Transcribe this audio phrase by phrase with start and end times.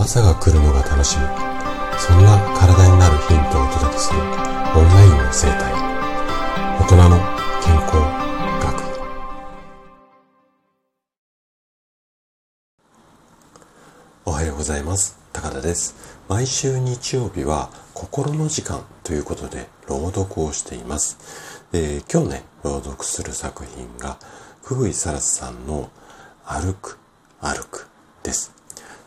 [0.00, 1.24] 朝が来るのが楽しみ。
[1.98, 4.26] そんな体になるヒントをお届けするオン
[4.88, 5.74] ラインの生態。
[6.80, 7.18] 大人の
[7.62, 7.96] 健康
[8.64, 8.80] 学。
[14.24, 15.18] おはようございます。
[15.34, 15.94] 高田です。
[16.28, 21.66] 毎週日曜日は心の時間ということで朗読をしています。
[21.72, 24.16] で今日ね朗読する作品が
[24.62, 25.90] 久保井サラスさんの
[26.46, 26.98] 歩く
[27.42, 27.86] 歩く
[28.22, 28.59] です。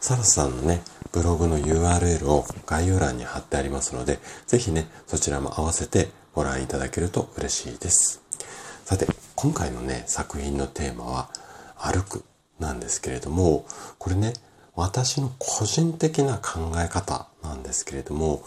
[0.04, 0.82] サラスさんのね、
[1.14, 8.22] ブログの URL を概要欄に貼ってありますので、ぜひね、そちらも合わせてご覧いただけると嬉しいです。
[8.84, 11.30] さて、今回のね、作品のテーマは、
[11.78, 12.26] 歩く
[12.60, 13.66] なんですけれども、
[13.98, 14.34] これね、
[14.76, 18.44] 私の個人的な考え方なんですけれども、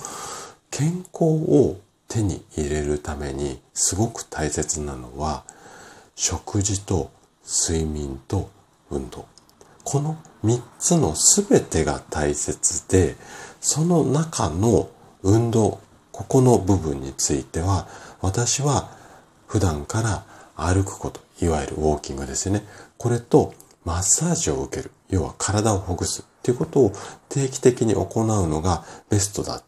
[0.70, 1.78] 健康を
[2.08, 5.44] 手に入れるためにすごく大切なのは、
[6.16, 7.10] 食事と
[7.46, 8.50] 睡眠と
[8.90, 9.24] 運動。
[9.86, 13.14] この3つの全てが大切で、
[13.60, 14.90] その中の
[15.22, 17.86] 運動、ここの部分については、
[18.20, 18.90] 私は
[19.46, 20.24] 普段から
[20.56, 22.64] 歩くこと、いわゆるウォーキングですよね。
[22.98, 26.92] これとマッサージを受ける、要は体をほぐすっていうことを
[27.28, 29.62] 定期的に行うのがベストだっ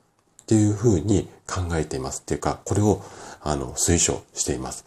[0.47, 3.05] ていうふうに考えていますっていうか、これを
[3.41, 4.85] あの推奨しています。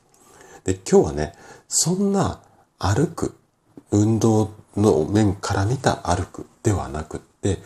[0.65, 1.35] で、今日はね、
[1.69, 2.41] そんな
[2.77, 3.33] 歩く、
[3.91, 7.59] 運動の面から見た歩くではなくって、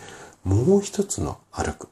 [0.43, 1.87] もう一つの歩く。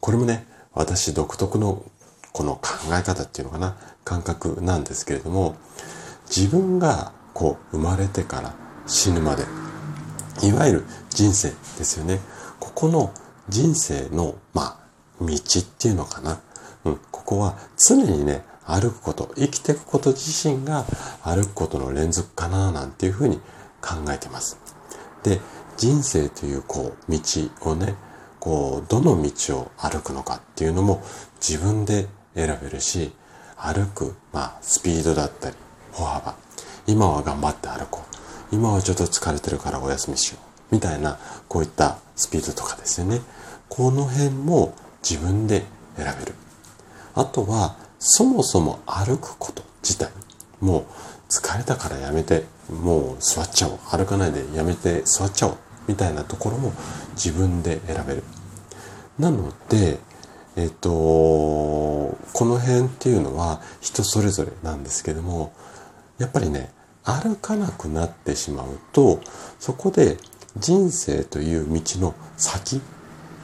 [0.00, 1.84] これもね、私独特の
[2.32, 5.56] この考え方っていうのかな、感覚なんですけれども、
[6.28, 8.54] 自分がこう生まれてから
[8.86, 9.44] 死ぬまで、
[10.42, 12.20] いわゆる人生ですよね。
[12.58, 13.12] ここの
[13.48, 16.40] 人生の、まあ、道っていうのかな。
[16.84, 20.84] うん、ここは常にね、歩くこと、生きていくこと自身が
[21.22, 23.40] 歩くことの連続かな、なんていうふうに
[23.80, 24.58] 考えてます。
[25.22, 25.40] で、
[25.76, 27.20] 人生というこう道
[27.70, 27.94] をね、
[28.38, 31.02] こう、どの道を歩くのかっていうのも
[31.40, 33.12] 自分で選べるし、
[33.56, 35.56] 歩く、まあ、スピードだったり、
[35.92, 36.34] 歩幅。
[36.86, 38.02] 今は頑張って歩こ
[38.52, 38.54] う。
[38.54, 40.38] 今はちょっと疲れてるからお休みしよ
[40.70, 40.74] う。
[40.74, 43.20] みたいな、こういったスピードとかですよね。
[43.68, 45.64] この辺も自分で
[45.96, 46.34] 選べる。
[47.14, 50.10] あとは、そもそも歩くこと自体
[50.60, 50.84] もう
[51.30, 53.78] 疲れたからやめて、もう座っちゃおう。
[53.90, 55.56] 歩かないでやめて座っちゃおう。
[55.86, 56.72] みたいなところも
[57.14, 58.24] 自分で選べる。
[59.18, 59.98] なので、
[60.56, 65.52] えっ、と、この辺っていうのは人それぞれなんですけども、
[66.18, 66.70] やっぱりね、
[67.04, 69.20] 歩かなくなってしまうと、
[69.58, 70.18] そこで
[70.56, 72.80] 人生という道の先、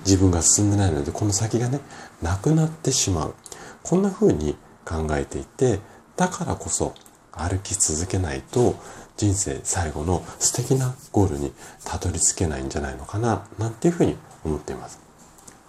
[0.04, 1.80] 自分が進んでないので、この先がね、
[2.20, 3.34] なくなってしまう。
[3.82, 5.78] こんな風に考えていて、
[6.16, 6.94] だからこそ
[7.36, 8.76] 歩き続けないと
[9.16, 11.52] 人生最後の素敵なゴールに
[11.84, 15.00] たどり着けないんじゃないのかななんていうふうに思っています。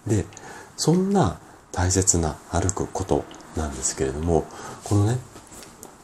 [0.06, 0.24] で、
[0.76, 1.38] そんな
[1.72, 3.24] 大切な歩くこと
[3.56, 4.46] なんですけれども、
[4.84, 5.18] このね、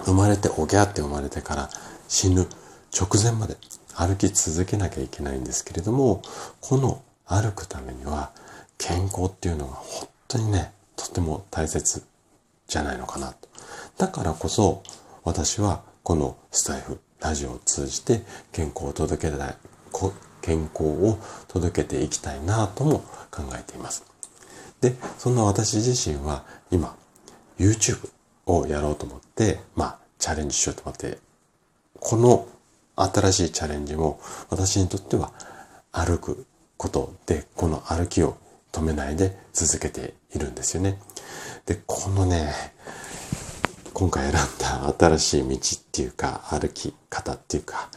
[0.04, 1.70] 生まれておぎゃって生まれてから
[2.08, 2.46] 死ぬ
[2.92, 3.56] 直前まで
[3.94, 6.22] 歩き続けなきゃいけないんですけれども、
[6.60, 8.32] この歩くためには
[8.78, 12.02] 健康っていうのが本当にね、とても大切
[12.66, 13.48] じゃないのかなと。
[13.98, 14.82] だからこそ
[15.24, 19.56] 私はこのスタイフ、ラジオを通じて健康を届けたい、
[20.42, 21.18] 健康を
[21.48, 22.98] 届けていきたいなとも
[23.30, 24.04] 考えています。
[24.82, 26.94] で、そんな私自身は今、
[27.58, 28.10] YouTube
[28.44, 31.18] をやろうと思って、まあ、チャレンジしようと思って、
[31.98, 32.46] この
[32.94, 34.20] 新しいチャレンジも
[34.50, 35.32] 私にとっては
[35.90, 36.44] 歩く
[36.76, 38.36] ことで、この歩きを
[38.72, 40.98] 止めないで続けているんですよね。
[41.64, 42.52] で、このね、
[43.94, 45.58] 今回選んだ新しい道っ
[45.92, 47.88] ていうか、歩き方っていうか、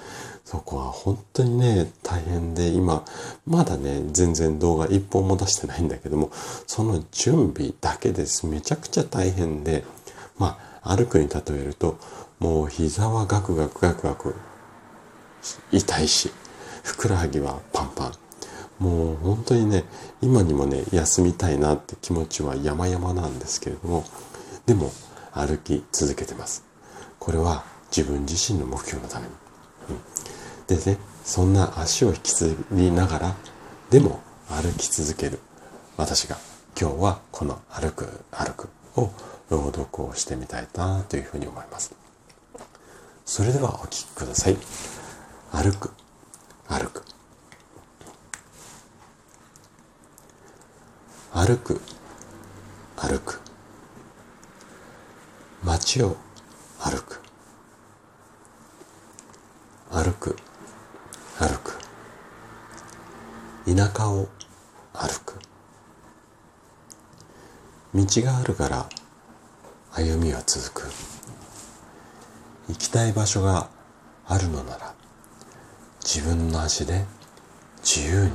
[0.45, 3.03] そこは本当にね、大変で、今、
[3.47, 6.29] まだね、全然動画一本も出してないんだけども、
[6.67, 8.45] その準備だけです。
[8.45, 9.83] めちゃくちゃ大変で、
[10.37, 11.97] まあ、歩くに例えると、
[12.37, 14.35] もう膝はガクガクガクガク
[15.71, 16.31] 痛いし、
[16.83, 18.13] ふくらはぎはパンパン。
[18.77, 19.83] もう本当にね、
[20.21, 24.05] 今にもね、休みたいなって気持ちは山々なんですけれども、
[24.67, 24.91] でも、
[25.37, 26.63] 歩き続けてます。
[27.19, 27.63] これは
[27.95, 29.33] 自分自身の目標のために。
[30.67, 33.35] でね、そんな足を引きずりながら、
[33.89, 35.39] でも歩き続ける
[35.95, 36.37] 私が
[36.79, 39.11] 今日はこの歩く歩くを
[39.49, 41.95] 朗読をしてみたいなというふうに思います。
[43.25, 44.57] それではお聴きください。
[45.51, 45.91] 歩く
[46.67, 47.03] 歩く
[51.31, 51.81] 歩く
[52.97, 53.46] 歩く
[55.77, 56.17] 街を
[56.79, 57.21] 歩く。
[59.91, 60.35] 歩く
[61.37, 61.77] 歩く。
[63.65, 64.27] 田舎を
[64.93, 65.39] 歩く。
[67.93, 68.89] 道があるから
[69.91, 70.87] 歩みは続く。
[72.69, 73.69] 行きたい場所が
[74.25, 74.95] あるのなら
[76.03, 77.05] 自分の足で
[77.83, 78.31] 自由に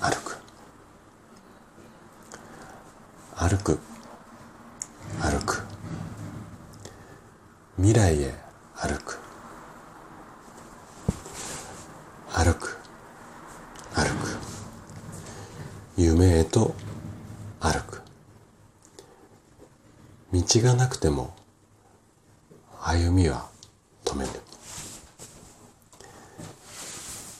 [0.00, 0.36] 歩く。
[3.36, 3.78] 歩く
[5.18, 5.61] 歩く。
[7.82, 8.32] 未来へ
[8.76, 9.18] 歩く。
[12.28, 12.78] 歩く。
[13.92, 14.38] 歩く。
[15.96, 16.76] 夢へと
[17.58, 18.02] 歩く。
[20.32, 21.34] 道がなくても
[22.80, 23.48] 歩みは
[24.04, 24.30] 止めぬ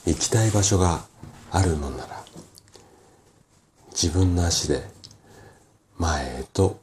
[0.07, 1.05] 行きたい場所が
[1.51, 2.21] あるのなら
[3.91, 4.83] 自分の足で
[5.97, 6.82] 前へと歩く